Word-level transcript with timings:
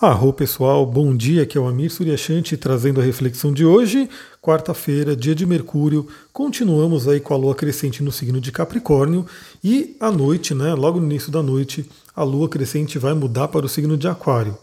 Arro 0.00 0.32
pessoal, 0.32 0.86
bom 0.86 1.14
dia, 1.14 1.42
aqui 1.42 1.58
é 1.58 1.60
o 1.60 1.68
Amir 1.68 1.90
Suryashanti 1.90 2.56
trazendo 2.56 3.02
a 3.02 3.04
reflexão 3.04 3.52
de 3.52 3.66
hoje, 3.66 4.08
quarta-feira, 4.40 5.14
dia 5.14 5.34
de 5.34 5.44
Mercúrio. 5.44 6.08
Continuamos 6.32 7.06
aí 7.06 7.20
com 7.20 7.34
a 7.34 7.36
lua 7.36 7.54
crescente 7.54 8.02
no 8.02 8.10
signo 8.10 8.40
de 8.40 8.50
Capricórnio 8.50 9.26
e 9.62 9.94
à 10.00 10.10
noite, 10.10 10.54
né, 10.54 10.72
logo 10.72 10.98
no 10.98 11.04
início 11.04 11.30
da 11.30 11.42
noite, 11.42 11.84
a 12.16 12.22
lua 12.22 12.48
crescente 12.48 12.98
vai 12.98 13.12
mudar 13.12 13.48
para 13.48 13.66
o 13.66 13.68
signo 13.68 13.94
de 13.94 14.08
Aquário. 14.08 14.56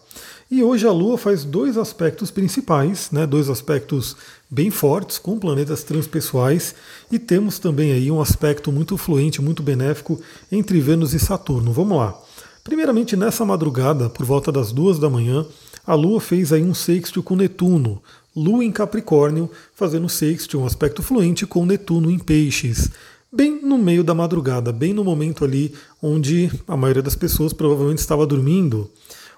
E 0.50 0.64
hoje 0.64 0.88
a 0.88 0.92
lua 0.92 1.20
faz 1.20 1.44
dois 1.44 1.78
aspectos 1.78 2.32
principais, 2.32 3.12
né, 3.12 3.28
dois 3.28 3.48
aspectos 3.48 4.18
bem 4.50 4.72
fortes 4.72 5.20
com 5.20 5.38
planetas 5.38 5.84
transpessoais 5.84 6.74
e 7.12 7.20
temos 7.20 7.60
também 7.60 7.92
aí 7.92 8.10
um 8.10 8.20
aspecto 8.20 8.72
muito 8.72 8.98
fluente, 8.98 9.40
muito 9.40 9.62
benéfico 9.62 10.20
entre 10.52 10.80
Vênus 10.80 11.14
e 11.14 11.20
Saturno. 11.20 11.72
Vamos 11.72 11.96
lá. 11.96 12.20
Primeiramente, 12.68 13.16
nessa 13.16 13.46
madrugada, 13.46 14.10
por 14.10 14.26
volta 14.26 14.52
das 14.52 14.74
duas 14.74 15.00
da 15.00 15.10
manhã, 15.10 15.46
a 15.86 15.96
Lua 15.96 16.20
fez 16.20 16.52
aí 16.52 16.62
um 16.62 16.74
sextil 16.74 17.24
com 17.24 17.34
Netuno, 17.34 18.04
Lua 18.36 18.62
em 18.62 18.74
Capricórnio, 18.74 19.50
fazendo 19.74 20.10
sextil, 20.10 20.60
um 20.60 20.66
aspecto 20.66 21.02
fluente 21.02 21.48
com 21.48 21.66
Netuno 21.66 22.12
em 22.12 22.20
Peixes. 22.20 22.92
Bem 23.32 23.62
no 23.64 23.78
meio 23.78 24.04
da 24.04 24.14
madrugada, 24.14 24.74
bem 24.74 24.92
no 24.92 25.02
momento 25.02 25.46
ali 25.46 25.74
onde 26.04 26.52
a 26.68 26.76
maioria 26.76 27.02
das 27.02 27.16
pessoas 27.16 27.54
provavelmente 27.54 28.00
estava 28.00 28.28
dormindo. 28.28 28.92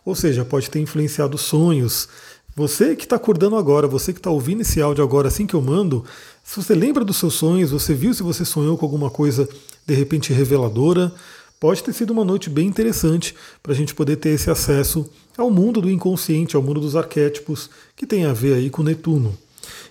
Ou 0.03 0.15
seja, 0.15 0.43
pode 0.43 0.67
ter 0.67 0.79
influenciado 0.79 1.37
sonhos. 1.37 2.09
Você 2.55 2.95
que 2.95 3.03
está 3.03 3.17
acordando 3.17 3.57
agora, 3.57 3.87
você 3.87 4.11
que 4.11 4.17
está 4.17 4.31
ouvindo 4.31 4.61
esse 4.61 4.81
áudio 4.81 5.03
agora 5.03 5.27
assim 5.27 5.45
que 5.45 5.53
eu 5.53 5.61
mando, 5.61 6.03
se 6.43 6.55
você 6.55 6.73
lembra 6.73 7.05
dos 7.05 7.17
seus 7.17 7.35
sonhos, 7.35 7.69
você 7.69 7.93
viu 7.93 8.11
se 8.11 8.23
você 8.23 8.43
sonhou 8.43 8.75
com 8.75 8.87
alguma 8.87 9.11
coisa 9.11 9.47
de 9.85 9.93
repente 9.93 10.33
reveladora, 10.33 11.13
pode 11.59 11.83
ter 11.83 11.93
sido 11.93 12.11
uma 12.11 12.23
noite 12.23 12.49
bem 12.49 12.67
interessante 12.67 13.35
para 13.61 13.73
a 13.73 13.75
gente 13.75 13.93
poder 13.93 14.15
ter 14.15 14.29
esse 14.29 14.49
acesso 14.49 15.09
ao 15.37 15.51
mundo 15.51 15.81
do 15.81 15.89
inconsciente, 15.89 16.55
ao 16.55 16.61
mundo 16.61 16.79
dos 16.79 16.95
arquétipos, 16.95 17.69
que 17.95 18.05
tem 18.05 18.25
a 18.25 18.33
ver 18.33 18.55
aí 18.55 18.69
com 18.69 18.83
Netuno. 18.83 19.37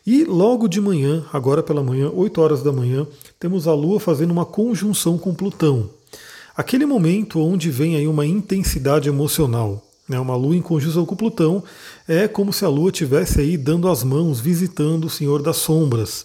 E 0.07 0.25
logo 0.25 0.69
de 0.69 0.81
manhã, 0.81 1.25
agora 1.33 1.63
pela 1.63 1.83
manhã, 1.83 2.11
8 2.11 2.41
horas 2.41 2.63
da 2.63 2.73
manhã, 2.73 3.07
temos 3.39 3.69
a 3.69 3.75
Lua 3.75 4.01
fazendo 4.01 4.31
uma 4.31 4.47
conjunção 4.47 5.19
com 5.19 5.35
Plutão. 5.35 5.91
Aquele 6.57 6.87
momento 6.87 7.39
onde 7.41 7.71
vem 7.71 7.95
aí 7.95 8.09
uma 8.09 8.27
intensidade 8.27 9.09
emocional, 9.09 9.87
né, 10.09 10.19
uma 10.19 10.35
Lua 10.35 10.57
em 10.57 10.63
conjunção 10.63 11.05
com 11.05 11.15
Plutão, 11.15 11.63
é 12.09 12.27
como 12.27 12.53
se 12.53 12.65
a 12.65 12.69
Lua 12.69 12.91
estivesse 12.91 13.41
aí 13.41 13.57
dando 13.57 13.89
as 13.89 14.03
mãos, 14.03 14.41
visitando 14.41 15.05
o 15.05 15.11
Senhor 15.11 15.43
das 15.43 15.59
Sombras. 15.59 16.25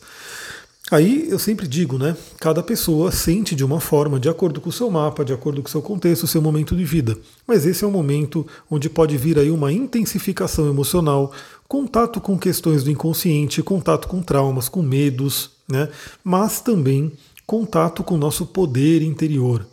Aí 0.93 1.25
eu 1.27 1.39
sempre 1.39 1.67
digo, 1.67 1.97
né? 1.97 2.15
Cada 2.39 2.61
pessoa 2.61 3.11
sente 3.11 3.55
de 3.55 3.65
uma 3.65 3.79
forma, 3.79 4.19
de 4.19 4.29
acordo 4.29 4.61
com 4.61 4.69
o 4.69 4.71
seu 4.71 4.91
mapa, 4.91 5.25
de 5.25 5.33
acordo 5.33 5.59
com 5.59 5.67
o 5.67 5.71
seu 5.71 5.81
contexto, 5.81 6.25
o 6.25 6.27
seu 6.27 6.39
momento 6.39 6.75
de 6.75 6.85
vida. 6.85 7.17
Mas 7.47 7.65
esse 7.65 7.83
é 7.83 7.87
um 7.87 7.91
momento 7.91 8.45
onde 8.69 8.91
pode 8.91 9.17
vir 9.17 9.39
aí 9.39 9.49
uma 9.49 9.73
intensificação 9.73 10.69
emocional, 10.69 11.31
contato 11.67 12.21
com 12.21 12.37
questões 12.37 12.83
do 12.83 12.91
inconsciente, 12.91 13.63
contato 13.63 14.07
com 14.07 14.21
traumas, 14.21 14.69
com 14.69 14.83
medos, 14.83 15.49
né? 15.67 15.89
Mas 16.23 16.61
também 16.61 17.11
contato 17.47 18.03
com 18.03 18.13
o 18.13 18.19
nosso 18.19 18.45
poder 18.45 19.01
interior. 19.01 19.65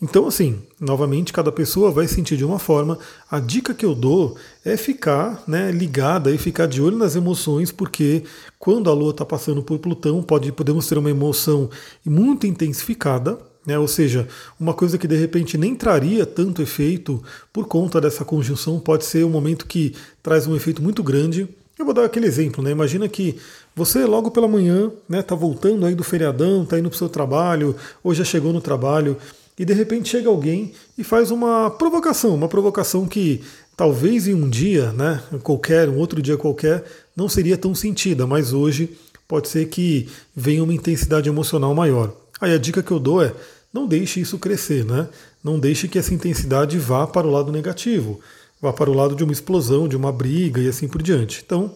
Então, 0.00 0.26
assim, 0.26 0.58
novamente, 0.80 1.32
cada 1.32 1.50
pessoa 1.50 1.90
vai 1.90 2.06
sentir 2.06 2.36
de 2.36 2.44
uma 2.44 2.58
forma. 2.58 2.98
A 3.30 3.40
dica 3.40 3.74
que 3.74 3.84
eu 3.84 3.94
dou 3.94 4.36
é 4.64 4.76
ficar 4.76 5.42
né, 5.46 5.70
ligada 5.70 6.30
e 6.30 6.38
ficar 6.38 6.66
de 6.66 6.82
olho 6.82 6.96
nas 6.96 7.16
emoções, 7.16 7.72
porque 7.72 8.22
quando 8.58 8.90
a 8.90 8.94
Lua 8.94 9.10
está 9.10 9.24
passando 9.24 9.62
por 9.62 9.78
Plutão, 9.78 10.22
pode, 10.22 10.52
podemos 10.52 10.86
ter 10.86 10.98
uma 10.98 11.10
emoção 11.10 11.70
muito 12.04 12.46
intensificada, 12.46 13.38
né, 13.66 13.78
ou 13.78 13.88
seja, 13.88 14.28
uma 14.60 14.72
coisa 14.72 14.96
que 14.96 15.08
de 15.08 15.16
repente 15.16 15.58
nem 15.58 15.74
traria 15.74 16.24
tanto 16.24 16.62
efeito 16.62 17.22
por 17.52 17.66
conta 17.66 18.00
dessa 18.00 18.24
conjunção, 18.24 18.78
pode 18.78 19.04
ser 19.04 19.24
um 19.24 19.30
momento 19.30 19.66
que 19.66 19.94
traz 20.22 20.46
um 20.46 20.54
efeito 20.54 20.82
muito 20.82 21.02
grande. 21.02 21.48
Eu 21.78 21.84
vou 21.84 21.92
dar 21.92 22.04
aquele 22.04 22.26
exemplo, 22.26 22.62
né? 22.62 22.70
Imagina 22.70 23.06
que 23.06 23.36
você 23.74 24.06
logo 24.06 24.30
pela 24.30 24.48
manhã, 24.48 24.90
né, 25.06 25.20
tá 25.20 25.34
voltando 25.34 25.84
aí 25.84 25.94
do 25.94 26.04
feriadão, 26.04 26.64
tá 26.64 26.78
indo 26.78 26.88
para 26.88 26.94
o 26.94 26.98
seu 26.98 27.08
trabalho, 27.08 27.76
ou 28.02 28.14
já 28.14 28.24
chegou 28.24 28.50
no 28.50 28.62
trabalho, 28.62 29.16
e 29.58 29.64
de 29.64 29.72
repente 29.72 30.08
chega 30.08 30.28
alguém 30.28 30.72
e 30.96 31.04
faz 31.04 31.30
uma 31.30 31.70
provocação, 31.70 32.34
uma 32.34 32.48
provocação 32.48 33.06
que 33.06 33.42
talvez 33.76 34.26
em 34.26 34.34
um 34.34 34.48
dia, 34.48 34.92
né, 34.92 35.22
qualquer, 35.42 35.88
um 35.88 35.96
outro 35.96 36.20
dia 36.20 36.36
qualquer, 36.36 36.84
não 37.14 37.28
seria 37.28 37.56
tão 37.56 37.74
sentida, 37.74 38.26
mas 38.26 38.52
hoje 38.52 38.96
pode 39.26 39.48
ser 39.48 39.66
que 39.66 40.08
venha 40.34 40.62
uma 40.62 40.74
intensidade 40.74 41.28
emocional 41.28 41.74
maior. 41.74 42.14
Aí 42.40 42.52
a 42.54 42.58
dica 42.58 42.82
que 42.82 42.90
eu 42.90 42.98
dou 42.98 43.22
é 43.22 43.32
não 43.72 43.86
deixe 43.86 44.20
isso 44.20 44.38
crescer, 44.38 44.84
né? 44.84 45.08
Não 45.42 45.58
deixe 45.58 45.88
que 45.88 45.98
essa 45.98 46.14
intensidade 46.14 46.78
vá 46.78 47.06
para 47.06 47.26
o 47.26 47.30
lado 47.30 47.52
negativo, 47.52 48.20
vá 48.60 48.72
para 48.72 48.90
o 48.90 48.94
lado 48.94 49.14
de 49.14 49.22
uma 49.22 49.32
explosão, 49.32 49.86
de 49.86 49.96
uma 49.96 50.10
briga 50.10 50.60
e 50.60 50.68
assim 50.68 50.88
por 50.88 51.02
diante. 51.02 51.42
Então, 51.44 51.74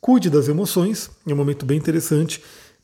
cuide 0.00 0.30
das 0.30 0.48
emoções, 0.48 1.10
é 1.26 1.32
um 1.32 1.36
momento 1.36 1.66
bem 1.66 1.76
interessante. 1.76 2.42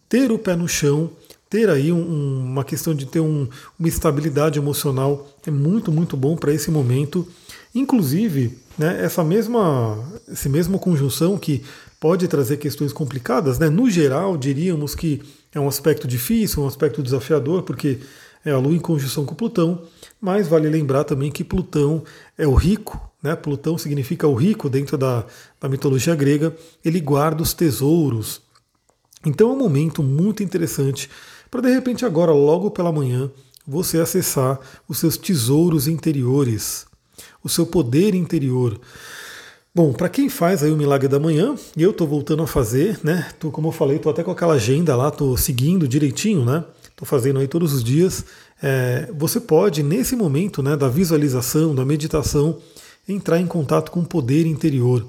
Ter 0.09 0.31
o 0.31 0.39
pé 0.39 0.55
no 0.55 0.69
chão, 0.69 1.11
ter 1.49 1.71
aí 1.71 1.93
um, 1.93 2.45
uma 2.45 2.65
questão 2.65 2.95
de 2.95 3.07
ter 3.07 3.21
um, 3.21 3.49
uma 3.79 3.89
estabilidade 3.89 4.59
emocional 4.59 5.29
é 5.47 5.51
muito, 5.51 5.91
muito 5.91 6.17
bom 6.17 6.37
para 6.37 6.53
esse 6.53 6.71
momento. 6.71 7.27
Inclusive, 7.75 8.59
né, 8.77 9.03
essa 9.03 9.25
mesma, 9.25 9.99
essa 10.29 10.49
mesma 10.49 10.79
conjunção 10.79 11.39
que 11.39 11.63
pode 11.99 12.29
trazer 12.29 12.59
questões 12.59 12.93
complicadas, 12.93 13.59
né, 13.59 13.69
no 13.69 13.91
geral, 13.91 14.37
diríamos 14.37 14.95
que 14.95 15.23
é 15.55 15.59
um 15.59 15.69
aspecto 15.69 16.07
difícil, 16.07 16.63
um 16.63 16.67
aspecto 16.67 17.03
desafiador, 17.03 17.63
porque 17.63 17.99
é 18.45 18.51
a 18.51 18.59
Lua 18.59 18.75
em 18.75 18.79
conjunção 18.79 19.25
com 19.25 19.35
Plutão, 19.35 19.83
mas 20.21 20.47
vale 20.49 20.69
lembrar 20.69 21.05
também 21.05 21.31
que 21.31 21.43
Plutão 21.43 22.05
é 22.37 22.47
o 22.47 22.55
rico, 22.55 23.01
né? 23.23 23.35
Plutão 23.35 23.77
significa 23.77 24.27
o 24.29 24.35
rico 24.35 24.69
dentro 24.69 24.97
da, 24.97 25.25
da 25.61 25.69
mitologia 25.69 26.15
grega, 26.15 26.55
ele 26.85 27.01
guarda 27.01 27.43
os 27.43 27.53
tesouros. 27.53 28.41
Então 29.27 29.51
é 29.51 29.53
um 29.53 29.59
momento 29.59 30.03
muito 30.03 30.43
interessante 30.43 31.11
para 31.51 31.63
de 31.63 31.73
repente 31.73 32.05
agora, 32.05 32.33
logo 32.33 32.71
pela 32.71 32.93
manhã, 32.93 33.31
você 33.67 33.99
acessar 33.99 34.59
os 34.89 34.99
seus 34.99 35.17
tesouros 35.17 35.87
interiores, 35.87 36.87
o 37.43 37.49
seu 37.49 37.67
poder 37.67 38.15
interior. 38.15 38.81
Bom, 39.75 39.93
para 39.93 40.09
quem 40.09 40.29
faz 40.29 40.63
aí 40.63 40.73
o 40.73 40.77
milagre 40.77 41.07
da 41.07 41.21
manhã, 41.21 41.55
e 41.77 41.83
eu 41.83 41.91
estou 41.91 42.07
voltando 42.07 42.43
a 42.43 42.47
fazer, 42.47 42.99
né? 43.05 43.29
Tô, 43.39 43.51
como 43.51 43.69
eu 43.69 43.73
falei, 43.73 43.97
estou 43.97 44.11
até 44.11 44.25
com 44.25 44.31
aquela 44.31 44.55
agenda 44.55 44.97
lá, 44.97 45.09
estou 45.09 45.37
seguindo 45.37 45.87
direitinho, 45.87 46.45
né? 46.45 46.65
Estou 46.91 47.07
fazendo 47.07 47.39
aí 47.39 47.47
todos 47.47 47.73
os 47.73 47.85
dias. 47.85 48.25
É, 48.61 49.09
você 49.17 49.39
pode, 49.39 49.85
nesse 49.85 50.17
momento 50.17 50.63
né, 50.63 50.77
da 50.77 50.89
visualização, 50.89 51.75
da 51.75 51.85
meditação, 51.85 52.59
entrar 53.09 53.39
em 53.39 53.47
contato 53.47 53.93
com 53.93 54.01
o 54.01 54.07
poder 54.07 54.47
interior. 54.47 55.07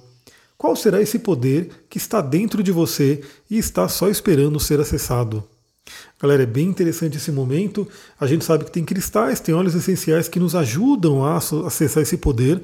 Qual 0.56 0.76
será 0.76 1.02
esse 1.02 1.18
poder 1.18 1.86
que 1.90 1.98
está 1.98 2.22
dentro 2.22 2.62
de 2.62 2.72
você 2.72 3.24
e 3.50 3.58
está 3.58 3.88
só 3.88 4.08
esperando 4.08 4.60
ser 4.60 4.80
acessado? 4.80 5.44
Galera, 6.22 6.44
é 6.44 6.46
bem 6.46 6.68
interessante 6.68 7.18
esse 7.18 7.32
momento. 7.32 7.88
A 8.20 8.28
gente 8.28 8.44
sabe 8.44 8.66
que 8.66 8.72
tem 8.72 8.84
cristais, 8.84 9.40
tem 9.40 9.56
óleos 9.56 9.76
essenciais 9.76 10.28
que 10.28 10.40
nos 10.40 10.56
ajudam 10.56 11.24
a 11.24 11.38
acessar 11.38 12.04
esse 12.04 12.18
poder. 12.18 12.62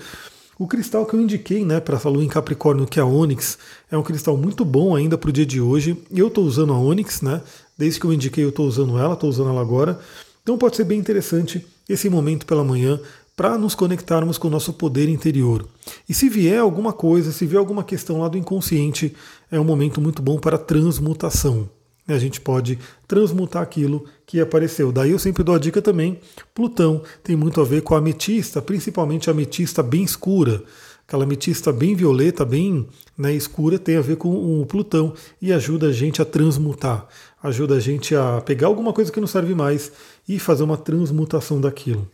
O 0.58 0.68
cristal 0.68 1.06
que 1.06 1.14
eu 1.14 1.22
indiquei 1.22 1.66
né, 1.66 1.82
para 1.82 1.98
essa 1.98 2.08
lua 2.08 2.24
em 2.24 2.30
Capricórnio, 2.30 2.86
que 2.86 2.98
é 2.98 3.04
a 3.04 3.06
Onyx, 3.06 3.58
é 3.92 3.98
um 3.98 4.04
cristal 4.04 4.38
muito 4.38 4.64
bom 4.64 4.96
ainda 4.96 5.18
para 5.18 5.30
o 5.30 5.34
dia 5.34 5.46
de 5.46 5.60
hoje. 5.60 6.02
Eu 6.10 6.28
estou 6.28 6.46
usando 6.46 6.72
a 6.72 6.80
Onyx, 6.80 7.22
né? 7.22 7.42
Desde 7.78 8.00
que 8.00 8.06
eu 8.06 8.14
indiquei, 8.14 8.44
eu 8.44 8.50
estou 8.50 8.66
usando 8.66 8.98
ela, 8.98 9.16
estou 9.16 9.30
usando 9.30 9.50
ela 9.50 9.60
agora. 9.60 10.00
Então 10.42 10.58
pode 10.58 10.78
ser 10.78 10.86
bem 10.86 10.98
interessante 10.98 11.66
esse 11.90 12.10
momento 12.10 12.46
pela 12.46 12.64
manhã 12.64 13.00
para 13.36 13.58
nos 13.58 13.76
conectarmos 13.76 14.38
com 14.38 14.48
o 14.48 14.52
nosso 14.52 14.72
poder 14.72 15.10
interior. 15.10 15.68
E 16.08 16.14
se 16.14 16.30
vier 16.30 16.60
alguma 16.60 16.94
coisa, 16.94 17.34
se 17.34 17.46
vier 17.46 17.60
alguma 17.60 17.84
questão 17.84 18.22
lá 18.22 18.30
do 18.30 18.38
inconsciente, 18.38 19.14
é 19.52 19.60
um 19.60 19.66
momento 19.66 20.00
muito 20.00 20.22
bom 20.22 20.40
para 20.40 20.58
transmutação 20.58 21.70
a 22.14 22.20
gente 22.20 22.40
pode 22.40 22.78
transmutar 23.08 23.64
aquilo 23.64 24.06
que 24.26 24.40
apareceu. 24.40 24.92
Daí 24.92 25.12
eu 25.12 25.20
sempre 25.20 25.44
dou 25.44 25.56
a 25.56 25.60
dica 25.60 25.82
também: 25.82 26.20
Plutão 26.54 27.02
tem 27.24 27.36
muito 27.36 27.60
a 27.60 27.64
ver 27.64 27.82
com 27.82 27.96
a 27.96 27.98
ametista, 27.98 28.62
principalmente 28.62 29.30
a 29.30 29.34
ametista 29.34 29.82
bem 29.82 30.04
escura. 30.04 30.64
Aquela 31.08 31.24
ametista 31.24 31.72
bem 31.72 31.96
violeta, 31.96 32.44
bem 32.44 32.88
né, 33.16 33.32
escura, 33.32 33.78
tem 33.78 33.96
a 33.96 34.02
ver 34.02 34.16
com 34.16 34.62
o 34.62 34.66
Plutão 34.66 35.14
e 35.40 35.54
ajuda 35.54 35.88
a 35.88 35.92
gente 35.92 36.20
a 36.20 36.26
transmutar, 36.26 37.08
ajuda 37.44 37.76
a 37.76 37.80
gente 37.80 38.16
a 38.16 38.42
pegar 38.42 38.68
alguma 38.68 38.92
coisa 38.92 39.12
que 39.12 39.20
não 39.20 39.28
serve 39.28 39.54
mais 39.54 39.92
e 40.28 40.40
fazer 40.40 40.64
uma 40.64 40.78
transmutação 40.78 41.62
daquilo. 41.62 42.10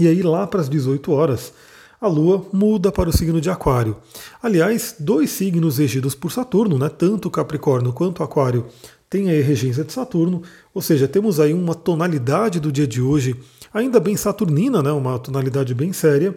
E 0.00 0.08
aí, 0.08 0.20
lá 0.20 0.48
para 0.48 0.60
as 0.60 0.68
18 0.68 1.12
horas, 1.12 1.52
a 2.00 2.08
Lua 2.08 2.44
muda 2.52 2.90
para 2.90 3.08
o 3.08 3.16
signo 3.16 3.40
de 3.40 3.48
Aquário. 3.48 3.96
Aliás, 4.42 4.96
dois 4.98 5.30
signos 5.30 5.78
regidos 5.78 6.16
por 6.16 6.32
Saturno, 6.32 6.76
né, 6.76 6.88
tanto 6.88 7.30
Capricórnio 7.30 7.92
quanto 7.92 8.24
Aquário, 8.24 8.66
têm 9.12 9.28
a 9.28 9.42
regência 9.42 9.84
de 9.84 9.92
Saturno, 9.92 10.42
ou 10.72 10.80
seja, 10.80 11.06
temos 11.06 11.38
aí 11.38 11.52
uma 11.52 11.74
tonalidade 11.74 12.58
do 12.58 12.72
dia 12.72 12.86
de 12.86 13.02
hoje, 13.02 13.36
ainda 13.70 14.00
bem 14.00 14.16
saturnina, 14.16 14.82
né, 14.82 14.90
uma 14.90 15.18
tonalidade 15.18 15.74
bem 15.74 15.92
séria, 15.92 16.34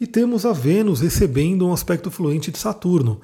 e 0.00 0.08
temos 0.08 0.44
a 0.44 0.52
Vênus 0.52 1.00
recebendo 1.00 1.64
um 1.68 1.72
aspecto 1.72 2.10
fluente 2.10 2.50
de 2.50 2.58
Saturno. 2.58 3.20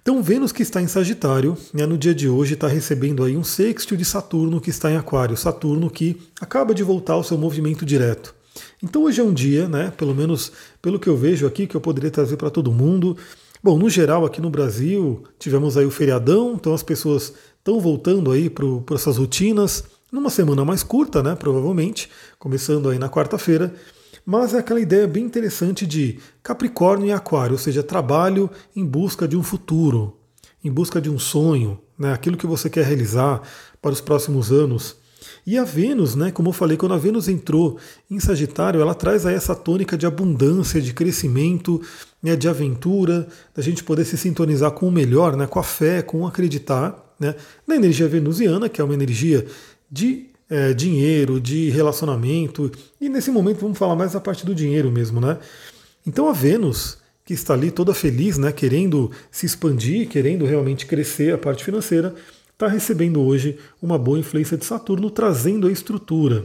Então, 0.00 0.22
Vênus 0.22 0.50
que 0.50 0.62
está 0.62 0.80
em 0.80 0.86
Sagitário, 0.86 1.58
né, 1.74 1.84
no 1.84 1.98
dia 1.98 2.14
de 2.14 2.26
hoje 2.26 2.54
está 2.54 2.66
recebendo 2.66 3.22
aí 3.22 3.36
um 3.36 3.44
sexto 3.44 3.98
de 3.98 4.04
Saturno 4.04 4.62
que 4.62 4.70
está 4.70 4.90
em 4.90 4.96
Aquário, 4.96 5.36
Saturno 5.36 5.90
que 5.90 6.18
acaba 6.40 6.74
de 6.74 6.82
voltar 6.82 7.12
ao 7.12 7.22
seu 7.22 7.36
movimento 7.36 7.84
direto. 7.84 8.34
Então 8.82 9.02
hoje 9.02 9.20
é 9.20 9.24
um 9.24 9.34
dia, 9.34 9.68
né, 9.68 9.92
pelo 9.94 10.14
menos 10.14 10.52
pelo 10.80 10.98
que 10.98 11.08
eu 11.08 11.18
vejo 11.18 11.46
aqui, 11.46 11.66
que 11.66 11.76
eu 11.76 11.82
poderia 11.82 12.10
trazer 12.10 12.38
para 12.38 12.48
todo 12.48 12.72
mundo. 12.72 13.14
Bom, 13.62 13.78
no 13.78 13.88
geral 13.88 14.24
aqui 14.24 14.40
no 14.40 14.50
Brasil 14.50 15.22
tivemos 15.38 15.76
aí 15.76 15.84
o 15.84 15.90
feriadão, 15.90 16.54
então 16.54 16.74
as 16.74 16.82
pessoas 16.82 17.32
estão 17.62 17.80
voltando 17.80 18.32
aí 18.32 18.50
para 18.50 18.66
essas 18.94 19.16
rotinas, 19.16 19.84
numa 20.10 20.30
semana 20.30 20.64
mais 20.64 20.82
curta, 20.82 21.22
né, 21.22 21.36
provavelmente, 21.36 22.10
começando 22.38 22.88
aí 22.88 22.98
na 22.98 23.08
quarta-feira. 23.08 23.72
Mas 24.26 24.52
é 24.52 24.58
aquela 24.58 24.80
ideia 24.80 25.06
bem 25.06 25.24
interessante 25.24 25.86
de 25.86 26.18
Capricórnio 26.42 27.06
e 27.06 27.12
Aquário, 27.12 27.52
ou 27.52 27.58
seja, 27.58 27.82
trabalho 27.82 28.50
em 28.74 28.84
busca 28.84 29.26
de 29.28 29.36
um 29.36 29.42
futuro, 29.44 30.16
em 30.62 30.70
busca 30.70 31.00
de 31.00 31.08
um 31.08 31.18
sonho, 31.18 31.78
né, 31.96 32.12
aquilo 32.12 32.36
que 32.36 32.46
você 32.46 32.68
quer 32.68 32.84
realizar 32.84 33.40
para 33.80 33.92
os 33.92 34.00
próximos 34.00 34.50
anos. 34.50 34.96
E 35.46 35.56
a 35.56 35.62
Vênus, 35.62 36.16
né, 36.16 36.32
como 36.32 36.48
eu 36.48 36.52
falei, 36.52 36.76
quando 36.76 36.94
a 36.94 36.98
Vênus 36.98 37.28
entrou 37.28 37.78
em 38.10 38.18
Sagitário, 38.18 38.80
ela 38.80 38.94
traz 38.94 39.24
aí 39.24 39.36
essa 39.36 39.54
tônica 39.54 39.96
de 39.96 40.04
abundância, 40.04 40.80
de 40.80 40.92
crescimento, 40.92 41.80
né, 42.20 42.34
de 42.34 42.48
aventura, 42.48 43.28
da 43.54 43.62
gente 43.62 43.84
poder 43.84 44.04
se 44.04 44.18
sintonizar 44.18 44.72
com 44.72 44.88
o 44.88 44.92
melhor, 44.92 45.36
né, 45.36 45.46
com 45.46 45.60
a 45.60 45.64
fé, 45.64 46.02
com 46.02 46.26
acreditar, 46.26 47.11
né, 47.22 47.34
na 47.66 47.76
energia 47.76 48.08
venusiana, 48.08 48.68
que 48.68 48.80
é 48.80 48.84
uma 48.84 48.94
energia 48.94 49.46
de 49.90 50.26
é, 50.50 50.74
dinheiro, 50.74 51.40
de 51.40 51.70
relacionamento, 51.70 52.70
e 53.00 53.08
nesse 53.08 53.30
momento 53.30 53.60
vamos 53.60 53.78
falar 53.78 53.96
mais 53.96 54.12
da 54.12 54.20
parte 54.20 54.44
do 54.44 54.54
dinheiro 54.54 54.90
mesmo, 54.90 55.20
né? 55.20 55.38
Então 56.06 56.28
a 56.28 56.32
Vênus, 56.32 56.98
que 57.24 57.32
está 57.32 57.54
ali 57.54 57.70
toda 57.70 57.94
feliz, 57.94 58.36
né, 58.36 58.52
querendo 58.52 59.10
se 59.30 59.46
expandir, 59.46 60.08
querendo 60.08 60.44
realmente 60.44 60.84
crescer 60.84 61.32
a 61.32 61.38
parte 61.38 61.64
financeira, 61.64 62.14
está 62.52 62.66
recebendo 62.66 63.22
hoje 63.22 63.56
uma 63.80 63.96
boa 63.96 64.18
influência 64.18 64.58
de 64.58 64.64
Saturno, 64.64 65.10
trazendo 65.10 65.68
a 65.68 65.72
estrutura. 65.72 66.44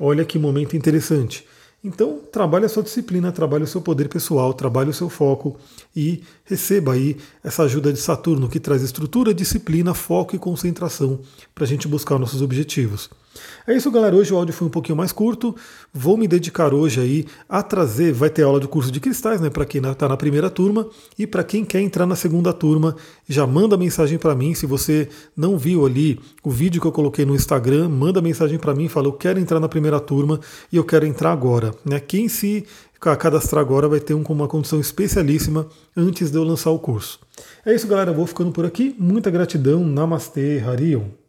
Olha 0.00 0.24
que 0.24 0.38
momento 0.38 0.76
interessante. 0.76 1.46
Então, 1.84 2.18
trabalhe 2.32 2.64
a 2.64 2.68
sua 2.68 2.82
disciplina, 2.82 3.30
trabalhe 3.30 3.64
o 3.64 3.66
seu 3.66 3.82
poder 3.82 4.08
pessoal, 4.08 4.54
trabalhe 4.54 4.88
o 4.88 4.94
seu 4.94 5.10
foco 5.10 5.58
e 5.94 6.22
receba 6.42 6.94
aí 6.94 7.18
essa 7.42 7.62
ajuda 7.64 7.92
de 7.92 8.00
Saturno, 8.00 8.48
que 8.48 8.58
traz 8.58 8.80
estrutura, 8.80 9.34
disciplina, 9.34 9.92
foco 9.92 10.34
e 10.34 10.38
concentração 10.38 11.20
para 11.54 11.64
a 11.64 11.66
gente 11.66 11.86
buscar 11.86 12.18
nossos 12.18 12.40
objetivos. 12.40 13.10
É 13.66 13.74
isso, 13.74 13.90
galera. 13.90 14.14
Hoje 14.14 14.32
o 14.32 14.36
áudio 14.36 14.54
foi 14.54 14.66
um 14.66 14.70
pouquinho 14.70 14.96
mais 14.96 15.12
curto. 15.12 15.54
Vou 15.92 16.16
me 16.16 16.28
dedicar 16.28 16.74
hoje 16.74 17.00
aí 17.00 17.26
a 17.48 17.62
trazer. 17.62 18.12
Vai 18.12 18.30
ter 18.30 18.42
aula 18.42 18.60
de 18.60 18.68
curso 18.68 18.90
de 18.90 19.00
cristais, 19.00 19.40
né? 19.40 19.50
Para 19.50 19.64
quem 19.64 19.80
está 19.80 20.08
na 20.08 20.16
primeira 20.16 20.50
turma 20.50 20.86
e 21.18 21.26
para 21.26 21.42
quem 21.42 21.64
quer 21.64 21.80
entrar 21.80 22.06
na 22.06 22.16
segunda 22.16 22.52
turma, 22.52 22.96
já 23.28 23.46
manda 23.46 23.76
mensagem 23.76 24.18
para 24.18 24.34
mim. 24.34 24.54
Se 24.54 24.66
você 24.66 25.08
não 25.36 25.56
viu 25.56 25.86
ali 25.86 26.20
o 26.42 26.50
vídeo 26.50 26.80
que 26.80 26.86
eu 26.86 26.92
coloquei 26.92 27.24
no 27.24 27.34
Instagram, 27.34 27.88
manda 27.88 28.20
mensagem 28.20 28.58
para 28.58 28.74
mim. 28.74 28.88
Fala, 28.88 29.08
eu 29.08 29.12
quero 29.12 29.40
entrar 29.40 29.58
na 29.60 29.68
primeira 29.68 29.98
turma 29.98 30.40
e 30.70 30.76
eu 30.76 30.84
quero 30.84 31.06
entrar 31.06 31.32
agora. 31.32 31.74
Né? 31.84 32.00
Quem 32.00 32.28
se 32.28 32.64
cadastrar 33.00 33.60
agora 33.60 33.88
vai 33.88 34.00
ter 34.00 34.14
um, 34.14 34.22
uma 34.22 34.48
condição 34.48 34.80
especialíssima 34.80 35.66
antes 35.96 36.30
de 36.30 36.38
eu 36.38 36.44
lançar 36.44 36.70
o 36.70 36.78
curso. 36.78 37.20
É 37.64 37.74
isso, 37.74 37.86
galera. 37.86 38.10
Eu 38.10 38.14
vou 38.14 38.26
ficando 38.26 38.50
por 38.50 38.64
aqui. 38.64 38.94
Muita 38.98 39.30
gratidão. 39.30 39.84
Namastê, 39.84 40.62
Harion. 40.66 41.23